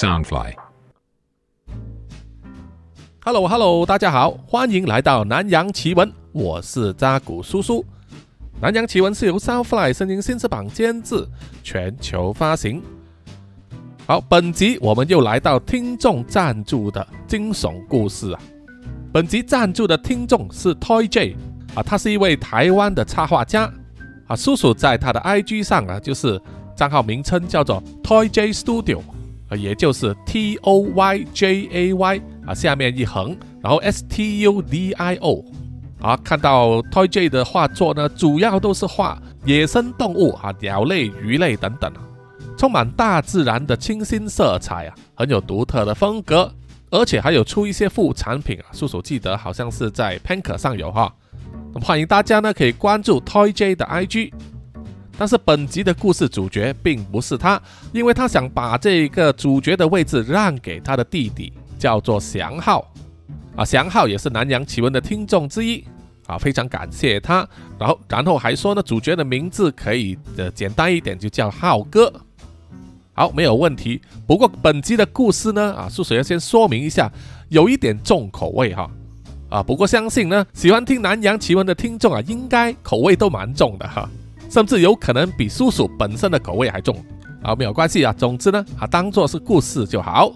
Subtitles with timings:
[0.00, 0.54] Soundfly。
[3.22, 7.84] Hello Hello，大家好，欢迎来到南洋奇闻，我是扎古叔叔。
[8.62, 11.28] 南洋奇闻是由 Soundfly 声音新翅膀监制，
[11.62, 12.82] 全球发行。
[14.06, 18.40] 好，本集我们又来到听众赞助的惊悚故事啊。
[19.12, 21.36] 本集赞助的听众是 Toy J
[21.74, 23.70] 啊，他是一位台湾的插画家
[24.26, 24.34] 啊。
[24.34, 26.40] 叔叔在他的 IG 上啊，就是
[26.74, 29.02] 账号名称叫做 Toy J Studio
[29.56, 35.44] 也就是 T O Y J A Y 啊，下面一横，然后 S T U D I O
[36.00, 36.16] 啊。
[36.24, 42.00] 看到 Toy J 的画作呢，主要都是画野生动物啊，鸟类、鱼类等等啊。
[42.56, 46.52] 充满大自然的清新色彩啊，很有独特的风格，
[46.90, 48.68] 而且还有出一些副产品啊。
[48.72, 51.10] 叔叔记得好像是在 Panker 上有哈，
[51.72, 54.32] 那么欢迎大家呢可以关注 Toy J 的 IG。
[55.20, 57.60] 但是本集的故事主角并不是他，
[57.92, 62.90] 因为他想把这个主角的位置让给他的弟弟，叫做祥浩
[63.54, 63.62] 啊。
[63.62, 65.84] 祥浩也是南洋奇闻的听众之一
[66.26, 67.46] 啊，非常感谢他。
[67.78, 72.10] 然后，然后还说呢，主角的名字可以呃简单一点，就叫浩哥。
[73.12, 74.00] 好，没有问题。
[74.26, 77.12] 不过本集的故事呢，啊，叔叔要先说明一下，
[77.50, 78.90] 有一点重口味哈，
[79.50, 84.08] 啊，不过相信呢，喜欢听南洋奇闻的听众啊，应该口味都蛮重的哈，
[84.50, 86.94] 甚至有可能比叔叔本身的口味还重。
[87.42, 90.30] 啊，没有关系啊，总之呢，啊，当做是故事就好。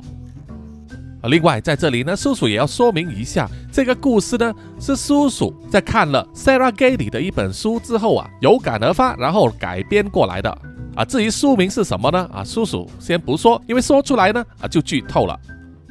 [1.20, 10.50] 啊，另外在这里呢，叔叔也要说明一下，这个故事呢，是叔叔在看了 Sarah Gay 的一本书之后啊，有感而发，然后改编过来的。
[10.94, 12.26] 啊，至于书名是什么呢？
[12.32, 15.38] 啊，叔叔先不说，因为说出来呢，啊就剧透了。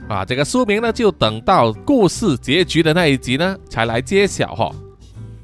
[0.07, 4.71] 啊，这个书名呢，就等到故事结局的那一集呢，才来揭晓哈。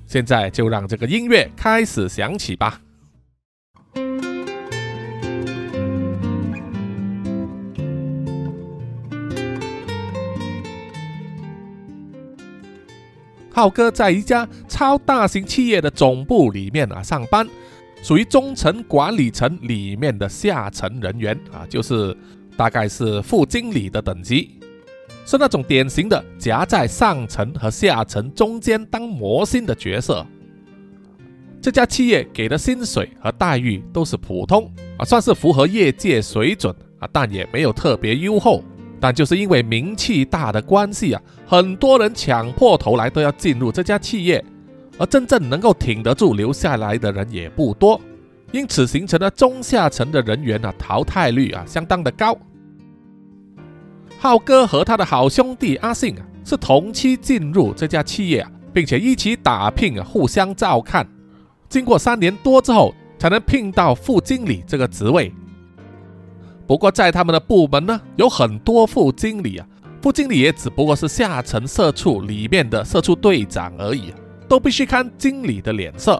[0.09, 2.81] 现在就让这个音乐开始响起吧。
[13.51, 17.47] 浩哥在一家超大型企业的总部里面啊上班。
[18.01, 22.17] 属于中层管理层里面的下层人员啊，就是
[22.57, 24.57] 大概是副经理的等级，
[25.29, 30.25] 是那种典型的夹在上层和下层中间当磨心的角色。
[31.61, 34.67] 这家企业给的薪水和待遇都是普通
[34.97, 38.63] 啊，算是符合业界水准啊，但也没有特别优厚。
[38.99, 44.43] 但就是因为名气大的关系啊，很多人抢破头来都要进入这家企业。
[44.97, 48.01] 而真正能够挺得住留下来的人也不多，
[48.51, 52.35] 因此形成了中下层的人员啊淘汰率啊相当的高。
[54.19, 61.07] 浩哥和他的好兄弟阿信啊是同期进入这家企业啊，并且一起打拼啊，互相照看。
[61.69, 65.33] 经过三年多之后，才能聘到副经理这个职位。
[66.67, 69.65] 不过在他们的部门呢，有很多副经理啊，
[70.01, 74.13] 副经理也只不过是下层社畜里面的社畜队长而已。
[74.49, 76.19] 都必须看经理的脸色。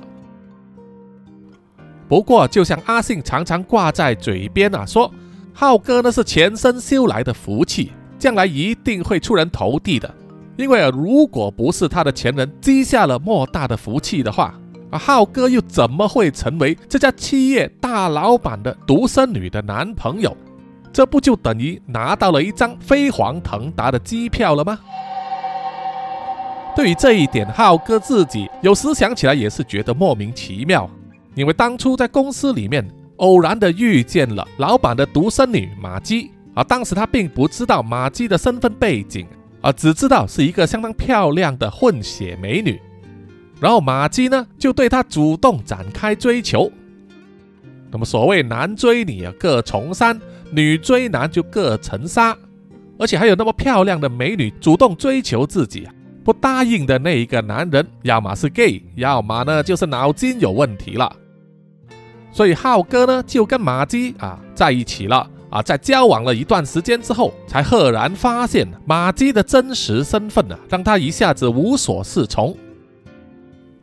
[2.08, 5.12] 不过，就像阿信常常挂在嘴边啊，说
[5.60, 10.10] 浩哥那是前生修来的福气，将来一定会出人头地的。
[10.56, 14.58] 因为啊，如果不是他的前人积下了莫大的福气的话，
[14.90, 20.34] 啊，浩哥又怎么会成为这家企业大老板的独生女的男朋友？
[20.94, 24.80] 这不就等于拿到了一张飞黄腾达的机票了吗？
[26.74, 30.90] 对于这一点，浩哥自己有时想起来也是觉得莫名其妙。
[31.36, 39.26] 因为当初在公司里面偶然的遇见了老板的独生女马姬啊，当时他并不知道马姬的身份背景
[39.62, 42.80] 啊，只知道是一个相当漂亮的混血美女。
[43.60, 46.72] 然后马姬呢就对他主动展开追求。
[47.92, 50.20] 那么所谓男追女啊各重山，
[50.52, 52.36] 女追男就各成沙，
[52.98, 55.94] 而且还有那么漂亮的美女主动追求自己啊。
[56.24, 61.12] 不答应的那一个男人，要么是 gay，要么呢就是脑筋有问题了。
[62.32, 72.56] 所以浩哥呢就跟马姬啊在一起了啊，在交往了一段时间之后，才赫然发现马姬的真实身份啊，让他一下子无所适从。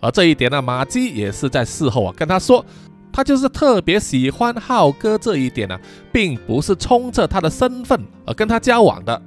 [0.00, 2.64] 而这一点呢，马姬也是在事后啊跟他说，
[3.12, 5.76] 他就是特别喜欢浩哥这一点呢，
[6.12, 9.20] 并不是冲着他的身份而跟他交往的。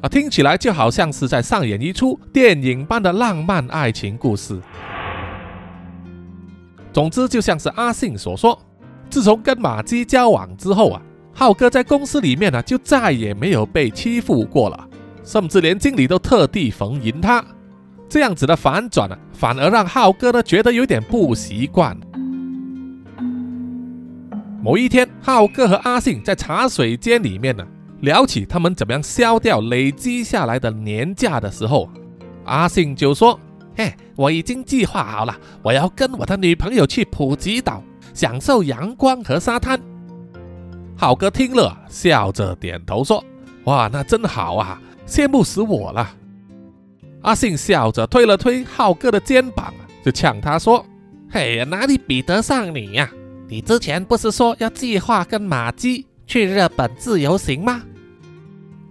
[0.00, 4.58] 啊，听起来就好像是在上演一出电影般的浪漫爱情故事。
[6.92, 8.58] 总之，就像是阿信所说，
[9.08, 11.02] 自从跟马姬交往之后啊，
[11.32, 14.88] 浩哥在公司里面呢就再也没有被欺负过了，
[15.24, 17.44] 甚至连经理都特地逢迎他。
[18.08, 21.98] 这样子的反转呢，反而让浩哥呢觉得有点不习惯。
[24.62, 27.66] 某一天，浩哥和阿信在茶水间里面呢。
[28.02, 31.88] 聊起他们怎么样消掉累积下来的年假的时候，
[32.44, 33.38] 阿信就说
[33.76, 37.82] ：“嘿，我已经计划好了，我要跟我的女朋友去普吉岛，
[38.12, 39.80] 享受阳光和沙滩。”
[40.96, 43.24] 浩哥听了，笑着点头说
[43.64, 46.14] ：“哇，那真好啊，羡慕死我了。”
[47.22, 49.72] 阿信笑着推了推浩哥的肩膀，
[50.04, 50.84] 就呛他说
[51.30, 53.10] ：“嘿呀，哪里比得上你呀？
[53.48, 57.82] 你之前不是说要计划跟马基去日本自由行吗？”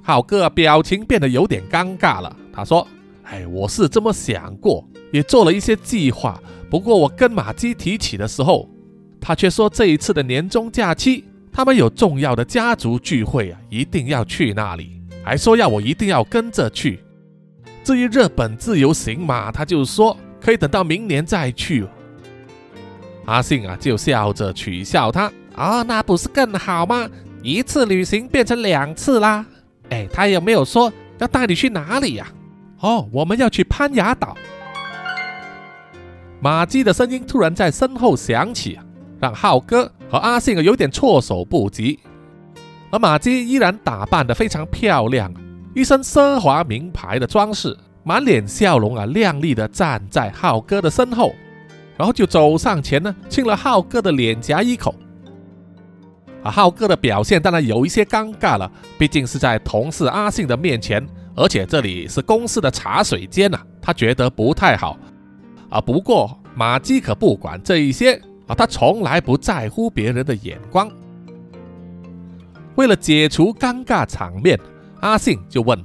[0.03, 2.87] 浩哥表情变得有点尴尬了，他说
[3.31, 6.37] ：“哎，我是这么想过，也做了一些计划，
[6.69, 8.69] 不过我跟马基提起的时候，
[9.21, 11.23] 他却说这一次的年终假期。”
[11.53, 17.03] 他们有重要的家族聚会啊，一定要去那里，还说要我一定要跟着去。
[17.83, 21.85] 至于日本自由行嘛，他就说可以等到明年再去。
[23.25, 27.09] 阿信啊，就笑着取笑他：“哦，那不是更好吗？
[27.43, 29.45] 一次旅行变成两次啦。”
[29.91, 32.31] 哎，他有没有说要带你去哪里呀？
[32.81, 34.35] 哦，我们要去攀牙岛。
[36.39, 38.77] 马基的声音突然在身后响起。
[39.21, 41.99] 让浩哥和阿信有点措手不及，
[42.89, 45.31] 而马基依然打扮得非常漂亮，
[45.75, 51.35] 一身奢华名牌的装饰，满脸笑容啊，靓丽的站在浩哥的身后，
[51.95, 54.95] 然后就走上前呢，亲了浩哥的脸颊一口。
[56.41, 64.97] 啊，浩哥的表现当然有一些尴尬了，毕竟是在同事阿信的面前，而且这里是公司的茶水间呐，他觉得不太好。
[65.69, 68.13] 啊，不过马基可不管这一些
[68.47, 68.53] 啊。
[68.53, 70.91] 他从来不在乎别人的眼光。
[72.75, 74.59] 为了解除尴尬场面，
[74.99, 75.81] 阿信就问：“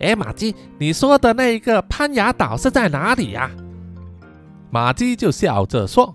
[0.00, 3.50] 哎，马基，你说的那一个攀牙岛是在哪里呀？”
[4.70, 6.14] 马基就笑着说：“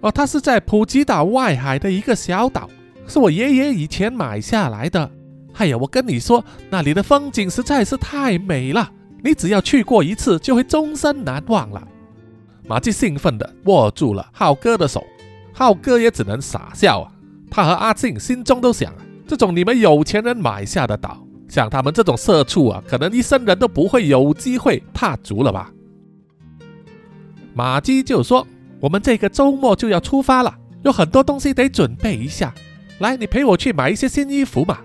[0.00, 2.68] 哦，它是在普吉岛外海的一个小岛，
[3.06, 5.10] 是我爷爷以前买下来的。
[5.56, 8.90] 哎呀，我跟你说，那里的风景实在是太美了，
[9.22, 11.86] 你只要去过一次，就会终身难忘了。”
[12.66, 15.04] 马基兴奋地握住了浩哥的手。
[15.52, 17.12] 浩哥也只能傻笑啊，
[17.50, 25.70] 他和阿庆心中都想啊，这种你们有钱人买下的岛，像他们这种社畜啊，可能一生人都不会有机会踏足了吧。
[27.54, 28.44] 马基就说
[28.80, 30.52] ：“我们这个周末就要出发了，
[30.82, 32.52] 有很多东西得准备一下。
[32.98, 34.78] 来，你陪我去买一些新衣服嘛。”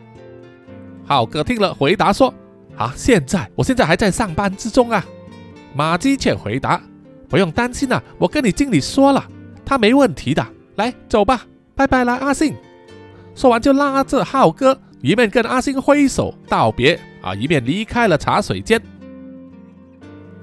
[1.09, 2.31] 浩哥听了回答说
[2.77, 5.03] ：“啊，现在我现在还在上班之中啊。”
[5.73, 6.79] 马基却回答
[7.27, 9.25] ：“不用担心啊，我跟你经理说了，
[9.65, 10.45] 他没问题的。”
[10.77, 11.41] 来，走吧，
[11.73, 12.55] 拜拜了，阿信。
[13.33, 18.79] 说完就拉着浩哥，一面跟阿信挥手道别啊，一面离开了茶水间。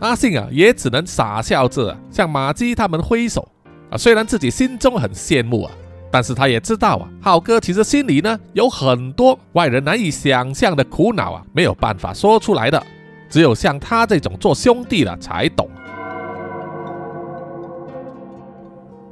[0.00, 3.48] 阿信啊，也只能傻笑着向马基他们挥手
[3.88, 3.96] 啊。
[3.96, 5.72] 虽然自己心中很羡慕啊，
[6.16, 12.82] 但是他也知道啊，浩哥其实心里呢有很多外人难以想象的苦恼啊，没有办法说出来的，
[13.28, 15.68] 只有像他这种做兄弟的才懂。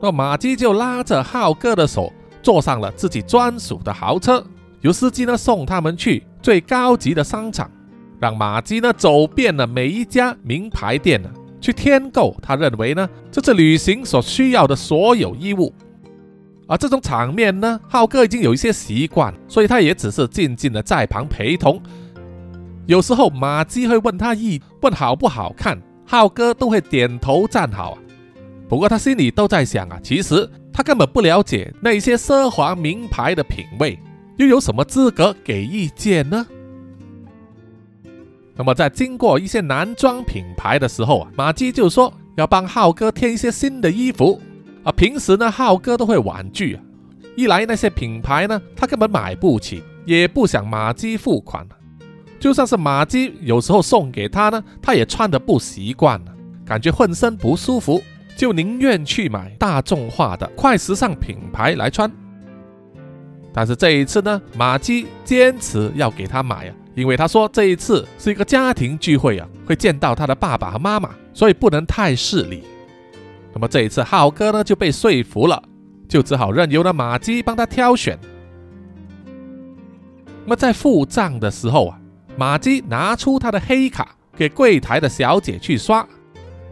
[0.01, 2.11] 那马基就拉着浩哥的手，
[2.43, 4.43] 坐上了自己专属的豪车，
[4.81, 7.71] 由司机呢送他们去最高级的商场，
[8.19, 11.29] 让马基呢走遍了每一家名牌店呢，
[11.61, 15.71] 去添购他认为呢这次旅行所需要的所有衣物。
[16.67, 21.81] 而这种场面呢，浩哥已经有一些习惯，所以他也只是静静的在旁陪同。
[22.87, 27.99] 有时候马姬会问他一问好不好看，浩哥都会点头赞好啊。
[28.69, 33.99] 不过他心里都在想啊，其实他根本不了解那些奢华名牌的品味，
[34.39, 36.47] 又有什么资格给意见呢？
[38.57, 44.41] 那么在经过一些男装品牌的时候啊，马姬就说要帮浩哥添一些新的衣服
[44.85, 44.93] 啊。
[44.93, 46.83] 平时呢，浩哥都会婉拒啊，
[47.37, 51.67] 一来那些品牌呢，他根本买不起，也不想马基付款。
[52.39, 56.21] 就算是马基有时候送给他呢，他也穿的不习惯
[56.65, 58.03] 感觉浑身不舒服。
[58.37, 62.11] 就宁愿去买大众化的快时尚品牌来穿，
[63.53, 72.65] 但是这一次呢，马基坚持要给他买啊，因为他说这一次是一个家庭聚会啊，会见到他的爸爸和妈妈，所以不能太势利。
[73.55, 75.63] 那么这一次浩哥呢就被说服了，
[76.09, 78.19] 就只好任由了马基帮他挑选。
[80.45, 81.99] 那么在付账的时候啊，
[82.37, 86.07] 马基拿出他的黑卡给柜台的小姐去刷。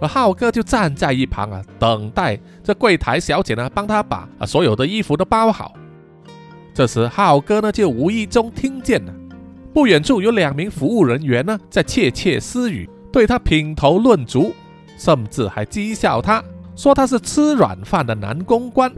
[0.00, 5.72] 而浩哥就站在一旁啊，等待这柜台小姐呢帮他把啊所有的衣服都包好。
[6.74, 9.14] 这时浩哥呢就无意中听见了，
[9.72, 14.52] 不远处有两名服务人员呢在窃窃私语，对他品头论足，
[14.98, 16.42] 甚至还讥笑他，
[16.82, 18.92] 说他是吃软饭的男公关。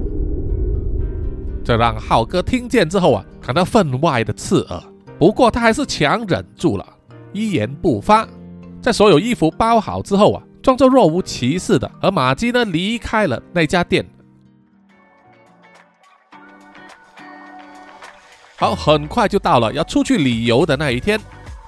[1.63, 4.83] 这让浩哥听见之后啊，感到分外的刺耳，
[5.19, 6.87] 不过他还是强忍住了，
[7.35, 8.27] 一言不发。
[8.81, 14.03] 在所有衣服包好之后啊，装作若无其事的和马基呢离开了那家店。
[18.57, 21.21] 好，很快就到了要出去旅游的那一天。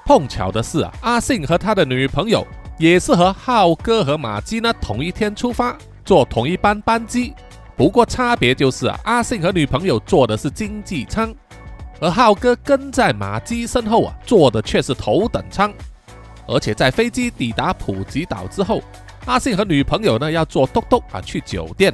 [0.03, 2.43] 碰巧的是啊，阿信和他的女朋友
[2.79, 7.33] 也是和浩哥和马基呢同一天出发，坐同一班班机。
[7.75, 11.35] 不过差别就是，阿信和女朋友坐的是经济舱，
[11.99, 15.71] 而浩哥跟在马基身后啊，坐的却是头等舱。
[16.47, 18.81] 而且在飞机抵达普吉岛之后，
[19.25, 21.93] 阿信和女朋友呢要坐嘟嘟啊去酒店。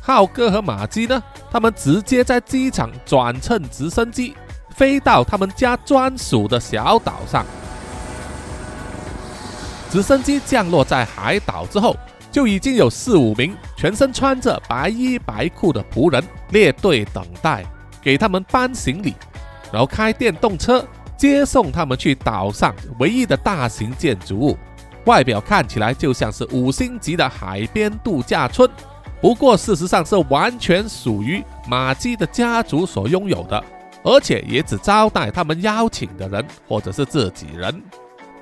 [0.00, 4.36] 浩哥和马基呢，他们直接在机场转乘直升机。
[4.70, 7.44] 飞到他们家专属的小岛上，
[9.88, 11.96] 直升机降落在海岛之后，
[12.34, 17.64] 就已经有四五名全身穿着白衣白裤的仆人列队等待，
[18.02, 19.14] 给他们搬行李，
[19.70, 20.84] 然后开电动车
[21.16, 24.58] 接送他们去岛上唯一的大型建筑物，
[25.04, 28.68] 外表看起来就像是五星级的海边度假村，
[29.20, 33.64] 不过事实上是完全属于马基的家族所拥有的。
[34.02, 37.80] 而且也只招待他们邀请的人，或者是自己人，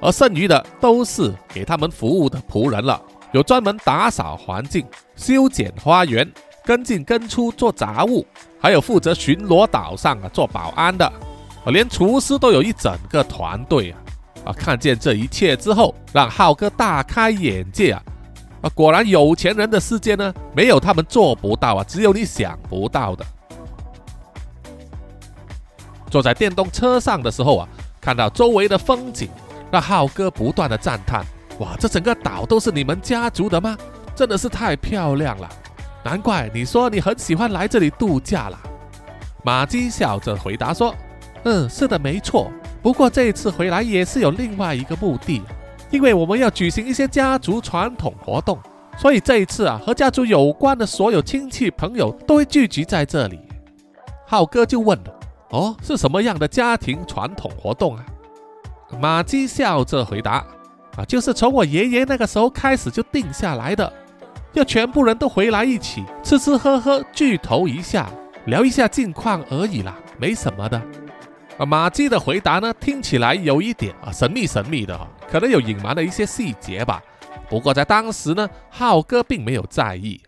[0.00, 2.98] 而剩余的都是给他们服务的仆人了。
[3.32, 4.86] 有专门打扫环境、
[5.16, 6.30] 修剪花园、
[6.64, 8.26] 跟进跟出做杂物，
[8.60, 13.98] 还有负责巡逻岛上啊做保安的，啊，连厨师都有一整个团队啊！
[14.44, 18.02] 啊，看见这一切之后，让浩哥大开眼界啊！
[18.60, 23.24] 啊，果然有钱人的世界呢，没有他们做不到啊，只有你想不到的。
[26.10, 29.30] 坐在电动车上的时候啊，看到周围的风景，
[29.70, 31.24] 让浩哥不断的赞叹
[31.62, 33.78] ：“哇，这整个岛都是你们家族的吗？
[34.16, 35.48] 真的是太漂亮了！
[36.04, 38.58] 难怪你说你很喜欢来这里度假了。”
[39.44, 40.92] 马基笑着回答说
[41.44, 42.50] ：“嗯，是的，没错。
[42.82, 45.40] 不过这一次回来也是有另外一个目的，
[45.90, 48.58] 因为我们要举行一些家族传统活动，
[48.98, 53.38] 所以这一次啊，和家族有关的所有亲戚朋友都会聚集在这里。”
[54.26, 55.14] 浩哥就问了。
[55.50, 58.04] 哦，是什么样的家庭传统活动啊？
[59.00, 60.44] 马基笑着回答
[60.96, 63.90] ：“啊，就是从我爷爷那个时候开始就定下来的，
[64.52, 68.10] 要全部人都回来一起吃吃喝喝，聚头一下，
[68.46, 70.80] 聊一下近况而已啦，没什么的。”
[71.58, 74.98] 啊，马基的回答呢，听起来有一点啊神秘神秘的，
[75.30, 77.02] 可能有隐瞒的一些细节吧。
[77.48, 80.20] 不过在当时呢，浩哥并没有在意。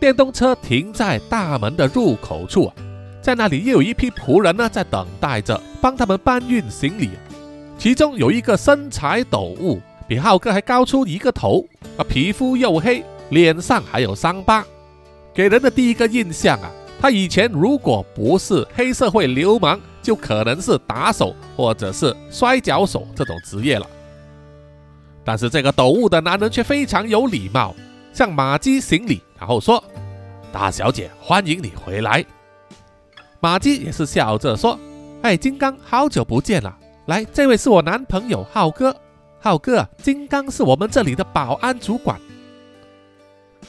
[0.00, 2.74] 电动车停在大门的入口处啊，
[3.28, 7.10] 在那里又有一批仆人呢，在等待着帮他们搬运行李。
[7.76, 11.62] 其中有一个身材陡物，比浩哥还高出一个头
[11.98, 14.64] 啊，皮肤黝黑，脸上还有伤疤，
[15.34, 23.86] 给人的第一个印象啊，他以前如果不是黑社会流氓，就可能是打手或者是摔跤手这种职业了。
[25.22, 27.74] 但是这个陡物的男人却非常有礼貌。
[28.10, 29.84] 向马基行礼，然后说
[30.50, 32.24] ：“大小姐，欢迎你回来。”
[33.40, 34.78] 马姬也是笑着说
[35.22, 36.76] ：“哎，金刚，好久不见了。
[37.06, 38.94] 来，这位是我男朋友浩哥。
[39.40, 42.20] 浩哥，金刚是我们这里的保安主管。”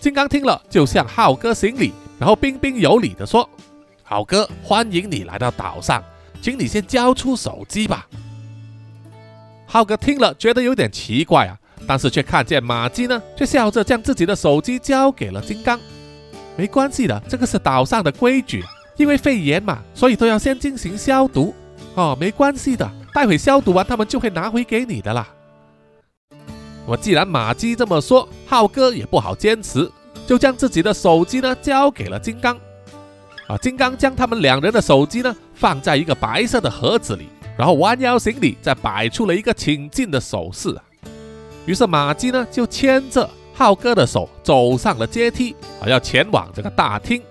[0.02, 3.48] 金刚听了，就向浩哥行礼，然后彬彬有礼地说
[4.02, 6.04] ：“浩哥，欢迎你来到岛上，
[6.42, 8.08] 请你先交出手机吧。”
[9.68, 11.58] 浩哥听了，觉得有点奇怪啊。
[11.88, 15.80] 但是却看见马姬呢，却笑着将自己的手机交给了金刚。
[16.58, 18.64] 没关系的，这个是岛上的规矩，
[19.00, 21.56] 因为肺炎嘛，所以都要先进行消毒。
[21.96, 25.26] 哦，没关系的，待会消毒完，他们就会拿回给你的啦。
[26.86, 29.90] 我既然马基这么说，浩哥也不好坚持，
[30.28, 32.58] 就将自己的手机呢交给了金刚。
[33.48, 40.76] 啊，金刚将他们两人的手机呢放在一个白色的盒子里，然后弯腰行礼，再摆出了一个请进的手势。
[41.66, 47.22] 于是马基呢就牵着浩哥的手走上了阶梯啊，要前往这个大厅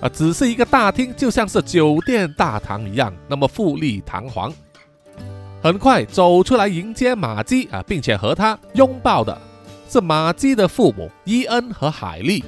[0.00, 4.52] 啊，只是一个大厅，就像是酒店大堂一样，那么富丽堂皇。
[5.60, 9.36] 很快走出来迎接马基啊，并且和他拥抱的
[9.88, 12.44] 是马基的父母伊恩和海莉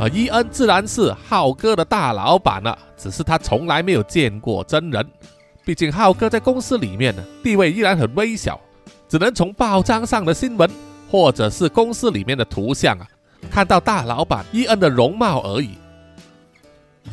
[0.00, 5.06] 啊，伊恩自然是浩哥的大老板了，只是他从来没有见过真人。
[5.64, 8.60] 毕竟浩哥在公司里面呢，地位依然很微小，
[9.08, 10.68] 只能从报章上的新闻
[11.08, 13.06] 或者是公司里面的图像啊，
[13.48, 15.78] 看到大老板伊恩的容貌而已。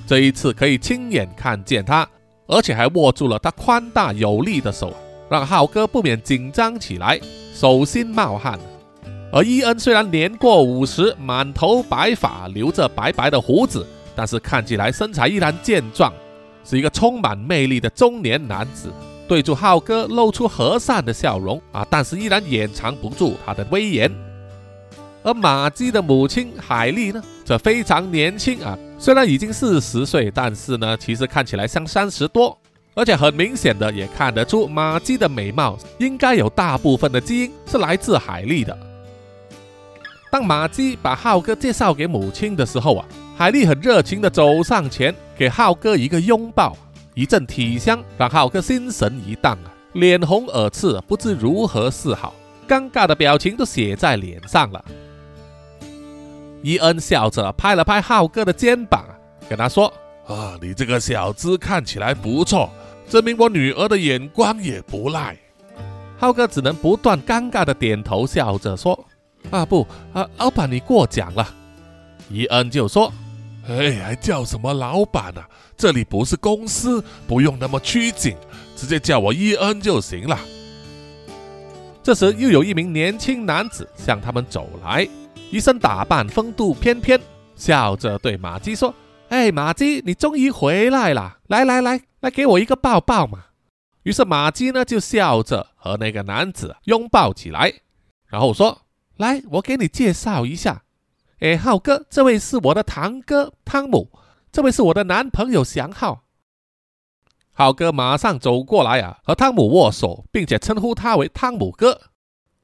[0.05, 2.08] 这一次可以亲眼看见他，
[2.48, 4.93] 而且还握住了他宽大有力的手，
[5.29, 7.19] 让浩哥不免紧张起来，
[7.53, 8.60] 手心冒汗。
[9.31, 16.12] 而伊恩虽然年过五十，满头白发，留着白白的胡子，但是看起来身材依然健壮，
[16.63, 18.91] 是一个充满魅力的中年男子。
[19.27, 24.12] 对住浩哥露出和善的笑容啊，但是依然掩藏不住他的威严。
[25.22, 32.56] 而马姬的母亲海莉呢，则非常年轻啊，虽然已经四十岁，但是呢，其实看起来像三十多，
[32.94, 38.77] 而且很明显的也看得出马姬的美貌应该有大部分的基因是来自海莉的。
[40.29, 43.06] 当马姬把浩哥介绍给母亲的时候啊，
[43.38, 46.75] 海莉很热情的走上前，给浩哥一个拥抱。
[47.15, 52.34] 一阵体香，让浩哥心神一荡啊，脸红耳赤，不知如何是好，
[52.68, 54.84] 尴尬的表情都写在脸上了。
[56.62, 59.06] 伊恩笑着拍了拍浩哥的肩膀，
[59.50, 59.92] 跟他说
[60.28, 62.70] ：“啊，你这个小子看起来不错，
[63.10, 65.38] 证明我女儿的眼光也不赖。”
[66.20, 69.06] 浩哥只能不断尴尬的点头，笑着说
[69.51, 71.48] ：“啊不啊，老板你过奖了。”
[72.30, 73.12] 伊恩就说。
[73.68, 75.48] 哎，还叫什么老板啊？
[75.78, 78.36] 这里不是公司，不用那么拘谨，
[78.75, 80.39] 直接叫我伊恩就行了。
[82.01, 85.08] 这时，又有一名年轻男子向他们走来，
[85.51, 87.20] 一身打扮风度翩翩，
[87.56, 88.94] 笑着对马姬说
[89.29, 91.39] ：“哎，马姬，你终于回来了！
[91.48, 93.46] 来来来，来给我一个抱抱嘛！”
[94.03, 97.74] 于是马姬呢就笑着和那个男子拥抱起来，
[98.27, 98.84] 然后说
[99.18, 100.84] ：“来，我给你介绍一下。”
[101.41, 104.12] 哎，浩哥，这位是我的堂哥汤姆，
[104.51, 106.25] 这位是我的男朋友祥浩。
[107.53, 112.00] 浩哥马上走过来啊，和汤姆握手，并且称呼他为汤姆哥。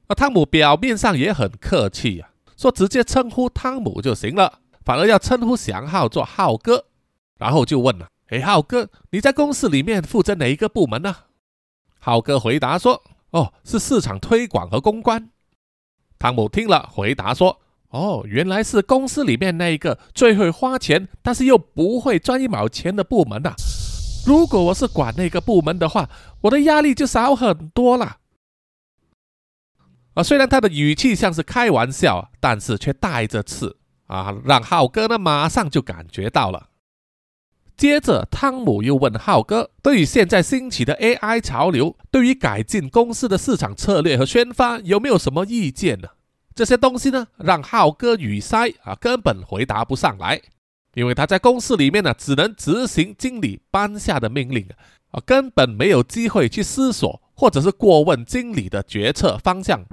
[0.07, 6.85] 而汤姆表面上也很客气啊，说直接称呼汤姆就行了，反而要称呼祥浩做浩哥。
[7.37, 11.15] 然后就问了：“哎，浩哥，你在公司里面负责哪一个部门呢？”
[11.99, 15.29] 浩哥回答说：“哦，是市场推广和公关。”
[16.17, 17.59] 汤姆听了，回答说。
[17.89, 23.53] 哦，原来是公司里面那一个最会花钱，但是又不会赚一毛钱的部门呐。
[24.25, 26.09] 如果我是管那个部门的话，
[26.41, 28.17] 我的压力就少很多了。
[30.15, 36.69] 啊，虽然他的语气像是开玩笑，但是却带着刺啊，让浩哥呢马上就感觉到了。
[37.75, 46.07] 接着，汤姆又问浩哥：“对于现在兴起的 AI 潮流，对于改进公司的市场策略和宣发，有没有什么意见呢？”
[46.55, 50.41] 这些东西呢，让浩哥语塞啊，根本回答不上来，
[50.93, 54.65] 因为他在公司里面呢，只能执行经理颁下的命令
[55.11, 59.83] 啊，根本没有机会去思索或者是过问经理的决策方向。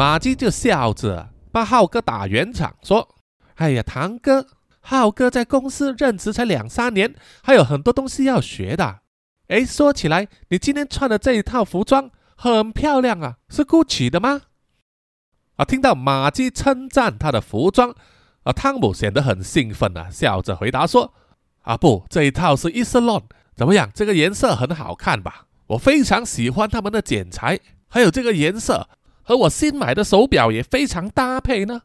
[0.00, 3.16] 马基就笑着帮浩哥打圆场，说
[3.56, 4.46] ：“哎呀，堂哥，
[4.80, 9.00] 浩哥在公司任职才两三年，还有很多东西要学的。
[9.48, 14.40] 哎，说起来，你今天穿的这一套服装很漂亮啊，是 GUCCI 的吗？”
[15.56, 15.66] 啊！
[15.66, 17.94] 听到马基称赞他的服装，
[18.44, 21.12] 啊，汤姆显得很兴奋啊，笑着回答说
[21.60, 23.90] ：“啊，不，这一套是 e s l o n，怎么样？
[23.94, 25.44] 这个颜色很好看吧？
[25.66, 27.60] 我非常喜欢他们的剪裁，
[27.90, 28.88] 还有这个颜色
[29.30, 31.82] 和我新买的手表也非常搭配呢。”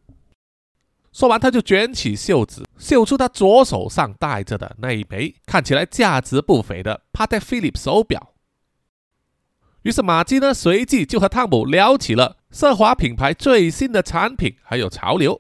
[1.14, 8.34] 说完，他就卷起袖子，秀出他左手上戴着的那一枚看起来价值不菲的 Patek Philippe 手表。
[9.84, 15.40] 于是马基呢，随即就和汤姆聊起了奢华品牌最新的产品，还有潮流。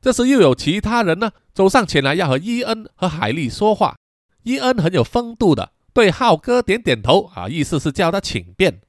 [0.00, 3.94] 这时又有其他人呢走上前来，要和伊恩和海莉说话。
[4.42, 8.80] 伊恩很有风度的对浩哥点点头，啊，意思是叫他请便。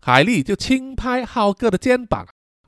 [0.00, 2.26] 海莉就轻拍浩哥的肩膀，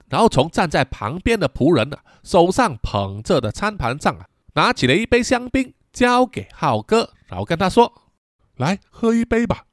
[0.08, 7.92] 然后从站在旁边的仆人啊手上捧着的餐盘上啊拿起了一杯香槟，交给浩哥，然后跟他说
[8.56, 9.64] ：“来喝一杯吧。”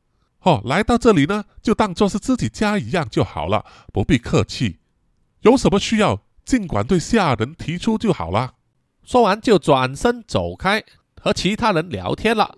[0.41, 4.79] 哦，来到这里呢，就当做是自己家一样就好了，不必客气。
[5.41, 8.53] 有什么需要，尽管对下人提出就好了。
[9.03, 10.83] 说完就转身走开，
[11.19, 12.55] 和其他人聊天了。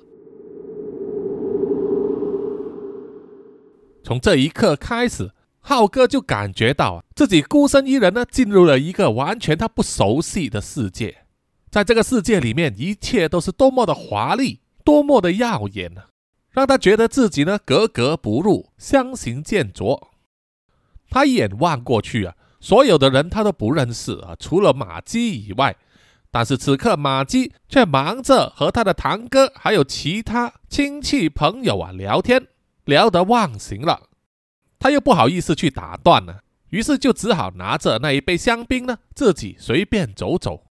[4.04, 11.26] 从这一刻开始，浩哥就感觉到啊，自己孤身一人呢，进入了一个完全他不熟悉的世界。
[11.70, 16.04] 在这个世界里面，一切都是多么的华丽，多么的耀眼呢！
[16.50, 20.08] 让他觉得自己呢格格不入，相形见绌。
[21.12, 25.76] 他一眼望过去啊，所有的人他都不认识啊，除了马基以外。
[26.32, 32.48] 但是此刻马基却忙着和他的堂哥还有其他亲戚朋友啊聊天，
[32.89, 34.10] 聊得忘形了。
[34.80, 36.39] 他又不好意思去打断呢，
[36.71, 40.65] 于是就只好拿着那一杯香槟呢，自己随便走走。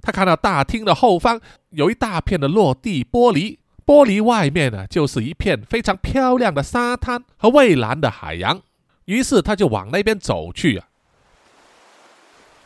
[0.00, 3.58] 他看到大厅的后方有一大片的落地玻璃。
[3.84, 8.60] 玻璃外面呢，就是一片非常漂亮的沙滩和蔚蓝的海洋。
[9.06, 10.86] 于是他就往那边走去啊，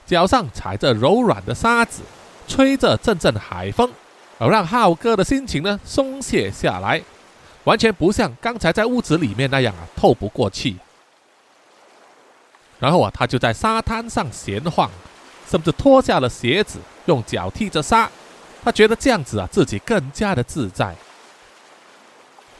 [0.04, 2.02] 脚上踩着柔软的沙子，
[2.48, 3.92] 吹着阵阵海风，
[4.38, 7.00] 而让浩哥的心情呢松懈下来，
[7.64, 10.76] 完全不像刚才在屋子里面那样啊透不过气。
[12.78, 14.90] 然后啊，他就在沙滩上闲晃，
[15.48, 18.10] 甚至脱下了鞋子，用脚踢着沙。
[18.64, 20.94] 他觉得这样子啊，自己更加的自在。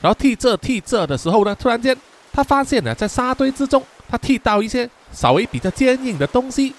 [0.00, 1.96] 然后踢这踢这的时候呢，突然间
[2.32, 6.74] 他发现呢，在沙堆之中，他踢到一些稍微比较坚硬的东西。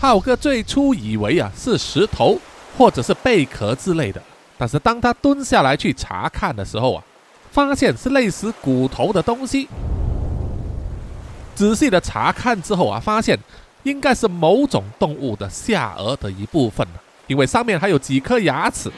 [0.00, 2.40] 浩哥最初以为啊是石头
[2.76, 4.22] 或者是贝壳之类的，
[4.60, 7.02] 但是当他蹲下来去查看的时候啊，
[7.50, 9.66] 发现是类似骨头的东西。
[11.54, 13.38] 仔细的查看之后啊，发现
[13.84, 16.86] 应该是某种动物的下颚的一部分
[17.26, 18.92] 因为上面还有几颗牙齿。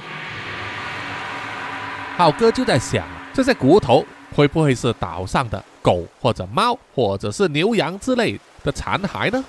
[2.16, 9.44] 浩哥就在想，这些骨头会不会是岛上的狗或者猫或者是牛羊之类的残骸呢？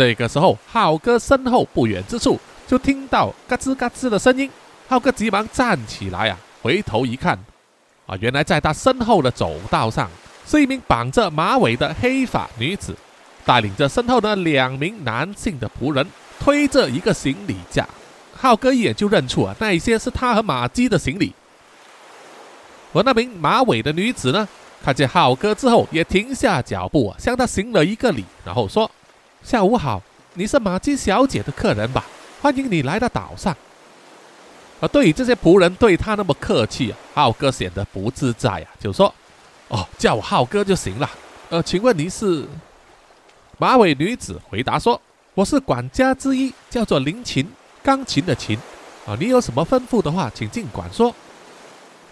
[0.00, 4.50] 这个时候，浩哥身后不远之处就听到嘎吱嘎吱的声音，
[4.88, 7.38] 浩哥急忙站起来啊，回头一看。
[8.06, 10.08] 啊，原来在他身后的走道上，
[10.46, 12.96] 是一名绑着马尾的黑发女子，
[13.44, 16.06] 带领着身后的两名男性的仆人，
[16.38, 17.86] 推着一个行李架。
[18.34, 21.34] 浩哥一眼就认出啊，那些是他和马姬的行李。
[22.94, 24.48] 而那名马尾的女子呢，
[24.82, 28.90] 看见浩哥之后，也停下脚步啊，向他行了一个礼，然后说
[29.42, 30.02] ：“下午好，
[30.34, 32.04] 你是马基小姐的客人吧？
[32.42, 33.56] 欢迎你来到岛上。”
[34.80, 39.12] 啊对于这些仆人对他那么客气啊，浩哥显得不自在啊，就说
[39.68, 41.10] ：“哦，叫我浩哥就行了。”
[41.50, 42.46] 呃，请问你是？
[43.58, 45.00] 马尾女子回答说
[45.34, 47.46] ：“我是管家之一，叫做林琴，
[47.82, 48.58] 钢琴的琴。
[49.06, 51.14] 啊，你有什么吩咐的话，请尽管说。”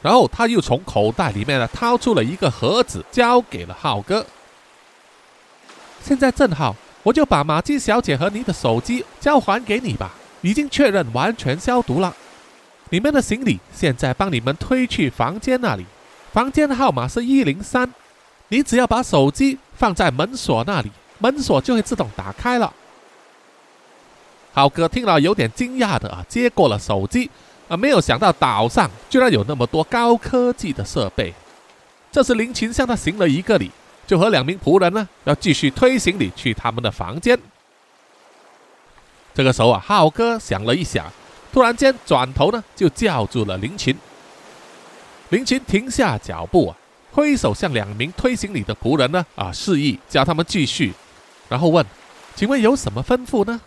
[0.03, 4.27] 然后他又从口袋里面呢掏出了一个盒子，交给了浩哥。
[6.03, 6.77] 现在正好，
[7.09, 10.11] 我就把马姬小姐和你的手机交还给你吧，
[10.43, 12.15] 已经确认完全消毒了。
[12.91, 15.87] 你们的行李现在帮你们推去房间那里，
[16.35, 17.91] 房间号码是一零三。
[18.49, 22.75] 你只要把手机放在门锁那里，门锁就会自动打开了。
[24.53, 27.31] 浩哥听了有点惊讶的啊，接过了手机
[27.69, 31.33] 啊，没有想到岛上居然有那么多高科技的设备。
[32.13, 33.71] 这时林琴向他行了一个礼，
[34.09, 37.39] 就和两名仆人呢要继续推行李去他们的房间。
[39.35, 41.07] 这个时候啊，浩哥想了一想。
[41.53, 43.97] 突然间，转头呢，就叫住了林琴。
[45.29, 46.77] 林琴停下脚步啊，
[47.13, 50.93] 挥手向两名推行李的仆人呢啊示意，叫他们继续，
[51.49, 51.85] 然后问
[52.35, 53.61] ：“请问有什么吩咐呢？”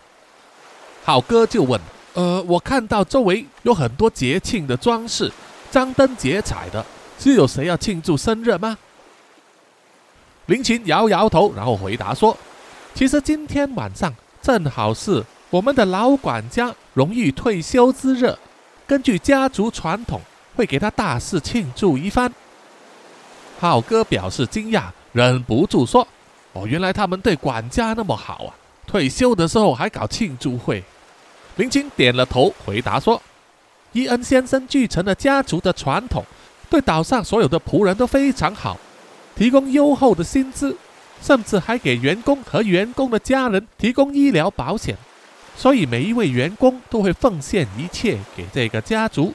[1.04, 1.80] 浩哥就问
[2.14, 5.32] ：“呃，我看到周围有很多节庆的装饰，
[5.70, 6.84] 张灯结彩的，
[7.18, 8.76] 是有谁要庆祝生日吗？”
[10.46, 12.36] 林琴摇摇头，然后回答说
[12.94, 18.34] ：“其实今天晚上正好是。”我们的老管家荣誉退休之日，
[18.86, 20.18] 根据家族传统，
[20.56, 22.32] 会给他大肆庆祝一番。
[23.60, 26.08] 浩哥表示惊讶，忍不住说
[26.54, 28.56] ：“哦，原来他们对管家那么好啊！
[28.86, 30.82] 退休的时候还搞庆祝会。”
[31.56, 33.20] 林青点了头，回答说
[33.92, 36.24] ：“伊恩先生继承了家族的传统，
[36.70, 38.78] 对岛上所有的仆人都非常好，
[39.36, 40.76] 提供优厚的薪资，
[41.22, 44.96] 甚至还给员工和员工的家人提供医疗保险。”
[45.54, 49.34] 所以每一位员工都会奉献一切给这个家族。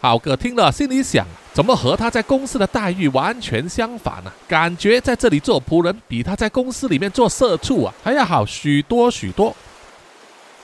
[0.00, 4.32] 浩哥听了，心里想：怎么和他在公司的待遇完全相反呢？
[4.48, 9.54] 感觉在这里做仆人比他在公司里面做社畜啊还要好许多许多。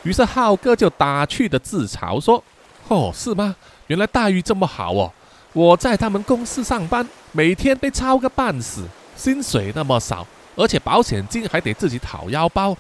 [0.03, 2.43] 于是浩哥就打趣的自嘲说
[2.89, 3.55] ：“哦，是吗？
[3.87, 5.13] 原来待遇这么好哦！
[5.53, 8.85] 我在他们公司上班，每天被操个半死，
[9.17, 12.77] 薪水那么少，而且保险金还得自己掏腰包。”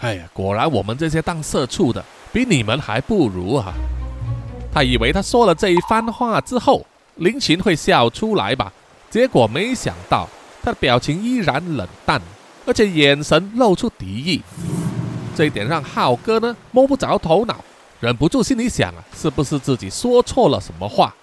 [0.00, 3.72] 哎呀，果然我们这些当社畜的比你们还不如啊！
[4.72, 6.84] 他以为他说了这一番话之后，
[7.16, 8.72] 林琴会笑出来吧？
[9.08, 10.28] 结果没想到，
[10.62, 12.20] 他的表情依然冷淡，
[12.66, 14.42] 而且眼神露出敌意。
[15.36, 17.56] 这一点让浩哥呢摸不着头脑，
[18.00, 21.14] 忍不住心里想啊，是不是自己说错了什么话？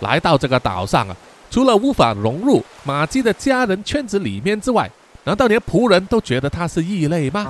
[0.00, 1.16] 来到这个岛上啊，
[1.50, 4.90] 除了无法融入马基的家人圈子里面之外，
[5.24, 7.46] 难道连仆人都觉得他是异类吗？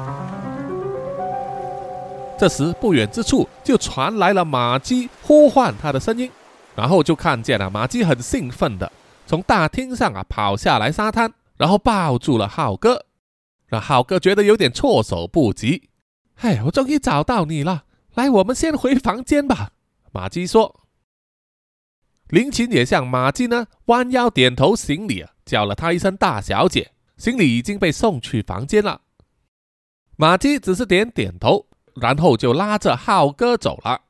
[2.38, 6.30] 这时，不远之处就传来了马基呼唤他的声音，
[6.74, 8.90] 然后就看见了马基很兴奋的
[9.26, 13.04] 从大厅上啊跑下来沙滩，然后抱住了浩哥，
[13.66, 15.90] 让浩哥觉得有点措手不及。
[16.36, 17.82] 哎，我终于找到你了，
[18.14, 19.70] 来，我们先回房间吧。
[20.12, 20.87] 马基说。
[22.28, 26.92] 林琴也向马姬呢弯腰点头行礼啊，叫了她一声大小姐。
[27.16, 29.00] 行李已经被送去房间了。
[30.16, 34.02] 马姬只是点点头，然后就拉着浩哥走了。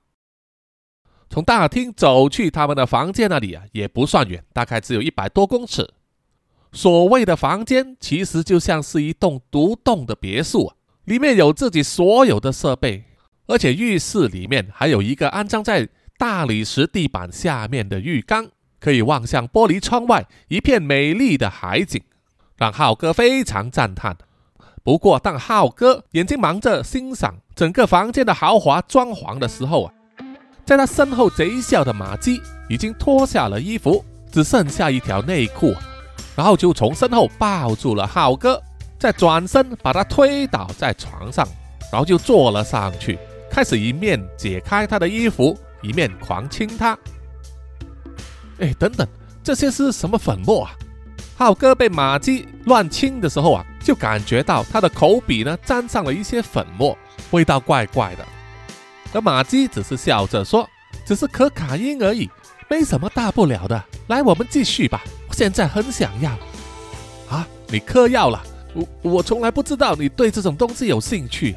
[1.31, 5.95] 从大厅走去他们的房间那里啊，也不算远，大概只有一百多公尺。
[6.73, 13.05] 所谓的房间，其实就像是一栋独栋的别墅啊，里面有自己所有的设备，
[13.47, 18.49] 而且浴室里面还有一个安装在大理石地板下面的浴缸，
[18.81, 22.03] 可以望向玻璃窗外一片美丽的海景，
[22.57, 24.17] 让浩哥非常赞叹。
[24.83, 29.93] 不过，当浩哥眼睛忙着欣赏整个房间的豪华装潢的时候啊，
[30.65, 35.73] 在他身后贼笑的马姬已经脱下了衣服，只剩下一条内裤。
[36.35, 38.61] 然后就从身后抱住了浩哥，
[38.99, 41.47] 再转身把他推倒在床上，
[41.93, 43.19] 然后就坐了上去，
[43.51, 46.99] 开始一面解开他的衣服，一面狂亲他。
[48.59, 49.07] 哎，等等，
[49.43, 50.73] 这些是什么粉末啊？
[51.37, 56.99] 浩哥被马姬乱亲的时候啊，就感觉到他的口鼻呢沾上了一些粉末，
[57.31, 58.25] 味道怪怪的。
[59.13, 60.69] 而马姬只是笑着说
[61.07, 62.29] ：“只是可卡因而已，
[62.69, 63.85] 没什么大不了的。
[64.09, 66.33] 来，我们继续吧。”我现在很想要
[67.31, 67.47] 啊！
[67.69, 68.43] 你嗑药了？
[68.75, 71.57] 我我从来不知道你对这种东西有兴趣。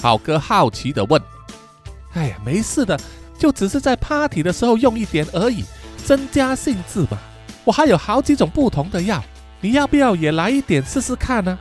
[0.00, 1.20] 浩哥好奇的问
[2.14, 2.98] ：“哎呀，没事的，
[3.38, 5.64] 就只是在 party 的时候用一点而已，
[6.04, 7.18] 增加兴致嘛。
[7.64, 9.22] 我还有好几种不同的药，
[9.60, 11.56] 你要不要也来一点试试看呢？”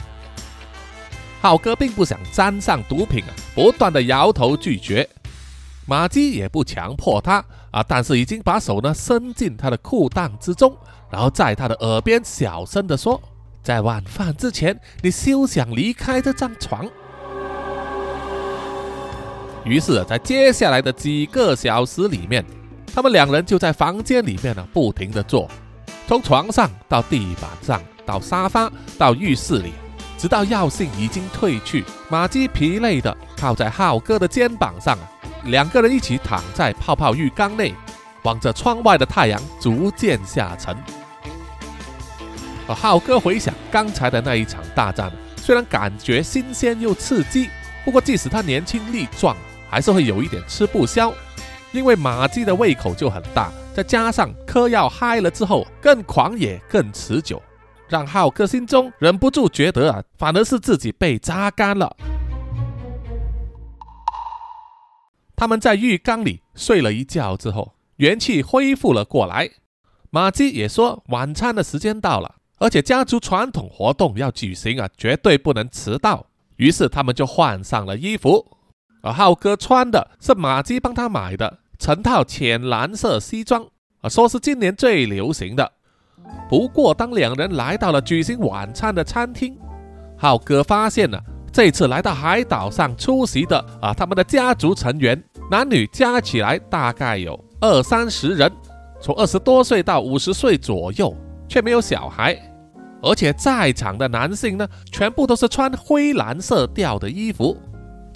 [1.40, 5.08] 浩哥并不想沾上毒品啊，不断的摇头拒绝。
[5.86, 10.76] 马姬也不强迫他啊，但是已经把手呢伸进他的裤裆之中。
[11.10, 13.22] 然后在他的耳边小声地说
[13.63, 16.86] ：“在晚饭之前，你休想离开这张床。”
[19.68, 22.44] 于是，在接下来的几个小时里面，
[22.94, 25.50] 他们两人就在房间里面呢，不停地做，
[26.08, 29.74] 从床上到地板上，到沙发，到浴室里，
[30.18, 34.98] 直到药性已经褪去，马基疲累地靠在浩哥的肩膀上，
[35.44, 37.74] 两个人一起躺在泡泡浴缸内。
[38.24, 40.76] 望着窗外的太阳逐渐下沉，
[42.68, 47.48] 而浩哥回想刚才的那一场大战，虽然感觉新鲜又刺激，
[47.86, 49.38] 不过即使他年轻力壮，
[49.70, 51.14] 还是会有一点吃不消。
[51.72, 57.42] 因为马姬的胃口就很大，再加上嗑药嗨了之后更狂野更持久，
[57.88, 61.96] 让浩克心中忍不住觉得啊，反而是自己被榨干了。
[65.36, 67.74] 他们在浴缸里睡了一觉之后。
[67.98, 69.50] 元气恢复了过来，
[70.12, 76.28] 马基也说晚餐的时间到了，而且家族传统活动要举行啊，绝对不能迟到。
[76.58, 78.57] 于是他们就换上了衣服，
[79.02, 83.66] 而浩哥穿的是马基帮他买的成套浅蓝色西装，
[84.02, 85.72] 啊，说是今年最流行的。
[86.50, 89.58] 不过当两人来到了举行晚餐的餐厅，
[90.18, 97.40] 浩哥发现了这次来到海岛上出席的啊，他们的家族成员男女加起来大概有。
[97.60, 98.52] 二三十人，
[99.02, 101.16] 从二十多岁到五十岁左右，
[101.48, 102.38] 却没有小孩，
[103.02, 107.58] 而且在场的男性呢，全部都是穿灰蓝色调的衣服，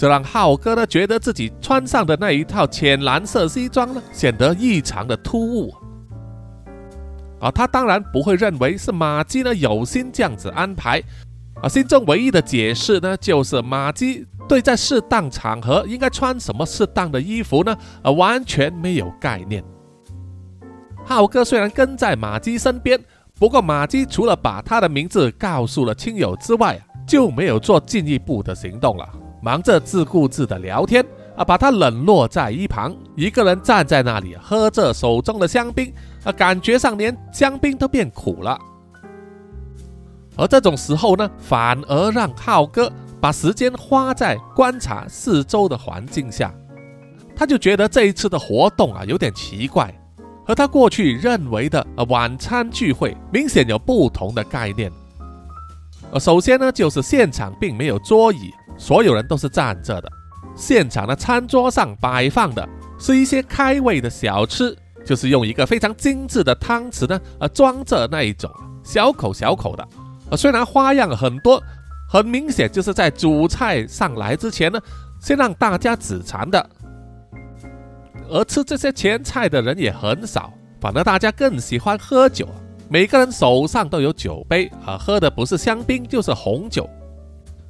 [0.01, 5.71] 这让浩哥呢觉得自己穿上的那一套浅蓝色西装呢，显得异常的突兀。
[7.39, 10.99] 啊他当然不会认为是马基呢有心这样子安排，
[11.61, 14.25] 啊心中唯一的解释呢，就是马基。
[14.49, 17.77] 对，在适当场合应该穿什么适当的衣服呢？
[18.01, 19.63] 啊，完全没有概念。
[21.05, 22.99] 浩哥虽然跟在马基身边，
[23.37, 29.07] 不过马基除了把他的名字告诉了亲友之外，就没有做进一步的行动了，
[29.41, 38.59] 忙着自顾自的聊天啊，把他冷落在一旁，一个人站在那里喝着手中的香槟啊，感觉上连香槟都变苦了。
[40.37, 42.91] 而这种时候呢，反而让浩哥。
[43.21, 46.51] 把时间花在观察四周的环境下，
[47.35, 49.93] 他就觉得这一次的活动啊有点奇怪，
[50.43, 54.91] 和他过去认为的呃晚餐聚会明显有不同的概念。
[56.11, 60.11] 呃，首先呢，就是现场并没有桌椅，所有人都是站着的。
[60.55, 62.67] 现场的餐桌上摆放的
[62.99, 68.51] 是一些开胃的小吃，就是用一个非常精致的汤匙呢，呃装着那一种
[68.83, 69.87] 小口小口的。
[70.29, 71.61] 呃，虽然花样很多。
[72.09, 74.77] 很明显，就是在主菜上来之前呢，
[75.21, 76.69] 先让大家止馋的。
[78.29, 82.49] 而吃这些前菜的人也很少，反而大家更喜欢喝酒，
[82.91, 86.89] 每个人手上都有酒杯啊，喝的不是香槟就是红酒。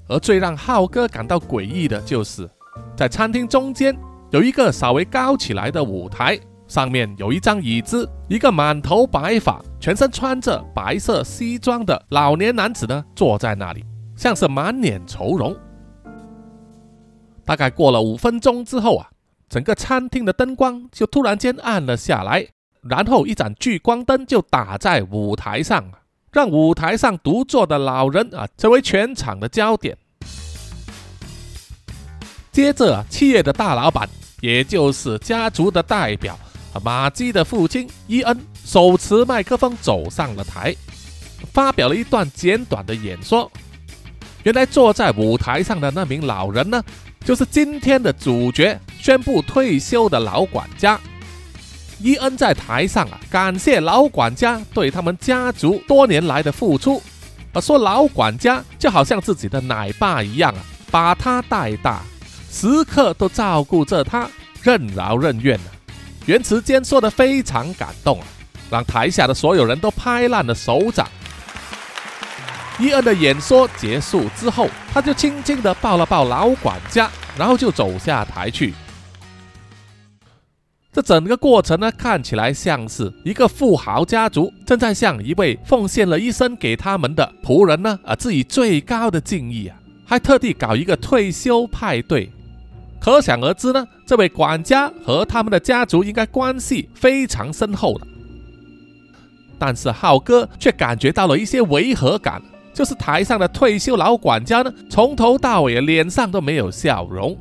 [0.07, 2.49] 而最让浩哥感到诡异的就是，
[2.97, 3.95] 在餐厅中间
[4.31, 15.55] 有一个稍微高起来的舞台，上面有一张椅子，一个满头白发、全身穿着白色西装的老年男子呢，坐在那里，像是满脸愁容。
[17.45, 19.07] 大概过了五分钟之后啊，
[19.47, 22.47] 整个餐厅的灯光就突然间暗了下来，
[22.89, 25.91] 然后一盏聚光灯就打在舞台上，
[26.32, 29.96] 让舞台上独坐的老人啊成为全场的焦点。
[32.52, 34.10] 接着啊，企业的大老板，
[34.41, 36.38] 也就是家族的代表。
[36.84, 40.76] 马基的父亲伊恩手持麦克风走上了台，
[41.54, 43.52] 发表了一段简短的演说。
[44.44, 46.84] 原来坐在舞台上的那名老人呢，
[47.24, 51.00] 就是今天的主角——宣布退休的老管家。
[52.03, 57.01] 伊恩在台上啊，感谢老管家对他们家族多年来的付出，
[57.53, 62.01] 啊说老管家就好像自己的奶爸一样啊，把他带大，
[62.49, 64.27] 时刻都照顾着他，
[64.63, 65.69] 任劳任怨啊。
[66.25, 68.25] 言辞间说的非常感动啊，
[68.71, 71.07] 让台下的所有人都拍烂了手掌。
[72.79, 78.73] 伊恩的演说结束之后，他就轻轻的抱了抱老管家，然后就走下台去。
[80.93, 92.30] 这整个过程呢，看起来像是一个富豪家族正在向一位奉献了一生给他们的仆人呢，啊，致以最高的敬意啊，还特地搞一个退休派对。
[92.99, 98.06] 可想而知呢，这位管家和他们的家族应该关系非常深厚的。
[99.58, 102.41] 但是浩哥却感觉到了一些违和感，
[102.73, 107.38] 就是台上的退休老管家呢，从头到尾脸上都没有笑容，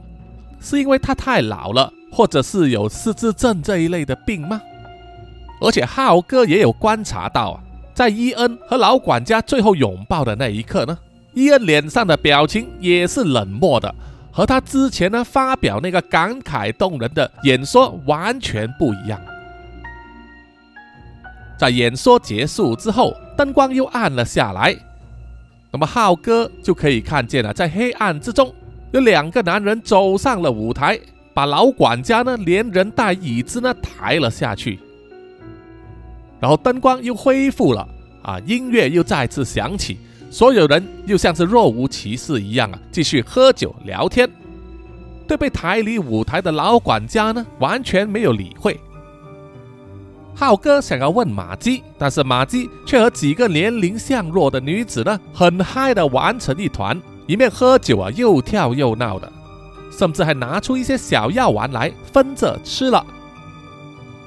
[0.60, 4.60] 是因为他太老了，或者是有失智症这一类的病吗？
[5.60, 7.60] 而且浩哥也有观察到啊，
[7.94, 10.98] 在伊恩和老管家最后拥抱的那一刻呢，
[11.34, 13.94] 伊恩脸上的表情也是冷漠的。
[14.32, 19.20] 和他之前呢发表那个感慨动人的演说完全不一样。
[21.58, 24.74] 在演说结束之后，灯光又暗了下来，
[25.70, 28.54] 那么浩哥就可以看见了，在黑暗之中，
[28.92, 30.98] 有两个男人走上了舞台，
[31.32, 34.78] 把老管家呢连人带椅子呢抬了下去，
[36.40, 37.88] 然后灯光又恢复了，
[38.22, 39.98] 啊，音乐又再次响起。
[40.30, 44.30] 所有人又像是若无其事一样啊，继续喝酒聊天。
[45.26, 48.78] 对被抬离舞台的老管家呢，完全没有理会。
[50.34, 59.30] 浩哥想要问马基，但是马基却和几个年龄相若的女子呢，很嗨的玩成一团，一面喝酒啊，又跳又闹的，
[59.90, 63.04] 甚至还拿出一些小药丸来分着吃了。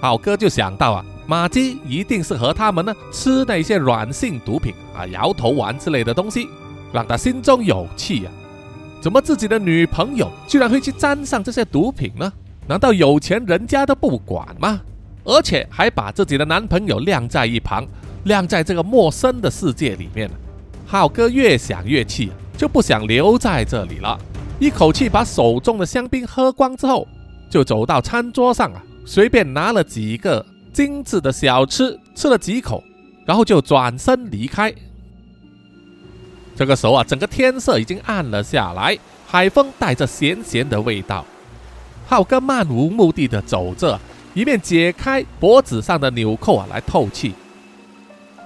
[0.02, 1.06] 浩哥就想到啊。
[1.26, 6.50] 马基一定是和他们呢吃那些软性毒品啊，摇头丸之类的东西，
[6.92, 8.32] 让他心中有气啊。
[9.00, 12.30] 怎么自己的女朋友居然会去沾上这些毒品呢？
[12.68, 14.82] 难道有钱人家都不管吗？
[15.24, 17.88] 而且还把自己的男朋友晾在一旁，
[18.26, 20.30] 晾在这个陌生的世界里面
[20.86, 24.20] 浩哥越想越气，就不想留在这里了。
[24.60, 27.08] 一口气把手中的香槟喝光之后，
[27.50, 30.46] 就走到餐桌上啊，随便拿了几个。
[30.74, 32.84] 精致的小吃吃了几口，
[33.28, 34.74] 然后就转身离开。
[36.56, 41.24] 这个时候啊，整个天色已经暗了下来，海风带着咸咸的味道。
[42.08, 44.00] 浩哥漫无目的的走着，
[44.34, 47.36] 一面解开脖子上的纽扣啊来透气。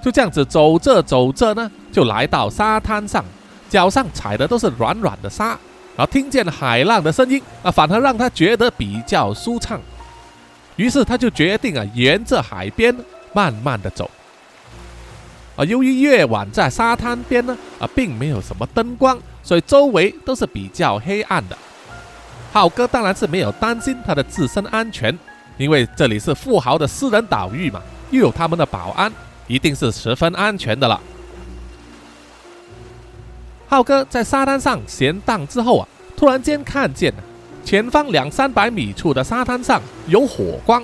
[0.04, 3.24] 就这样子走着走着呢，就来到沙滩上，
[3.70, 5.58] 脚上踩的都是软软的沙，
[5.98, 9.82] 然后听见海浪的声音啊，反而让他觉得比较舒畅。
[10.76, 12.96] 于是他就决定啊，沿着海边
[13.34, 14.10] 慢慢的走。
[15.56, 21.58] 啊，由于夜晚在沙滩边呢，啊，并没有什么灯光，所以周围都是比较黑暗的。
[22.54, 25.18] 浩哥当然是没有担心他的自身安全，
[25.58, 27.82] 因为这里是富豪的私人岛屿嘛，
[28.12, 29.12] 又有他们的保安，
[29.48, 31.02] 一定是十分安全的了。
[33.68, 37.14] 浩哥在沙滩上闲荡之后啊，突然间看见。
[37.66, 40.82] 前方两三百米处的沙滩上有火光，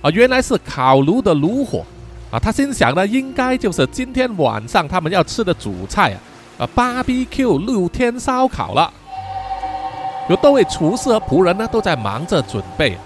[0.00, 1.86] 啊，原来是烤炉的炉火，
[2.32, 6.18] 啊，他心想呢，应该就是今天晚上他们要吃的主菜
[6.58, 8.92] 啊，啊，BBQ 露天烧烤了。
[10.28, 12.98] 有多位厨师和仆人呢，都在忙着准备，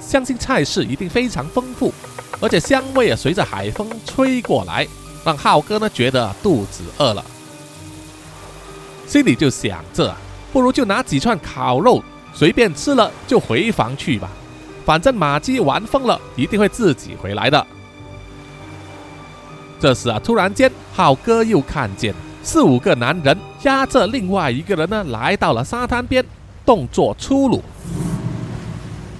[0.00, 1.92] 相信菜式一定非常丰富，
[2.40, 4.86] 而且香味啊，随着海风吹过来，
[5.24, 7.24] 让浩哥呢觉得肚子饿了，
[9.06, 10.14] 心里就想着。
[10.52, 12.02] 不如就拿几串烤肉
[12.32, 14.30] 随便吃了，就回房去吧。
[14.86, 17.66] 反正马基玩疯了，一定会自己回来的。
[19.78, 26.24] 这时啊，突然间，浩哥又看见四五个男人压着另外一个人呢，来到了沙滩边，
[26.64, 27.62] 动作粗鲁。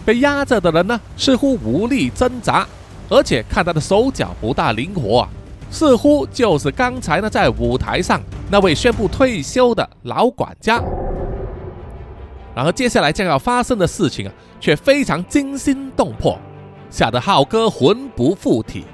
[0.07, 2.67] 被压着的人呢，似乎无力挣扎，
[3.11, 5.29] 而且看他的手脚不大灵活，
[5.71, 10.83] 似乎就是刚才呢在舞台上那位宣布退休的老管家。
[12.55, 16.39] 然而接下来将要发生的事情啊，却非常惊心动魄，
[16.89, 18.85] 吓得浩哥魂不附体。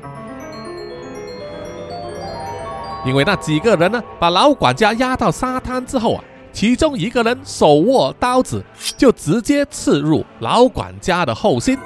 [3.05, 8.65] 因为那几个人呢，把老管家压到沙滩之后啊，其中一个人手握刀子，
[8.97, 11.79] 就直接刺入老管家的后心。